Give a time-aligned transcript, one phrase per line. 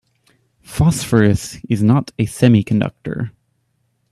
[0.63, 3.29] Phosphorus is not a semiconductor.